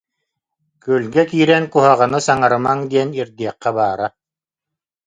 Күөлгэ 0.85 1.23
киирэн 1.29 1.65
куһаҕаны 1.73 2.19
саҥарымаҥ 2.27 2.79
диэн 2.91 3.09
ирдиэххэ 3.19 3.71
баара. 3.77 4.07